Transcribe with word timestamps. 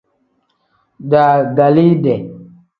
Daagaliide. 1.09 2.13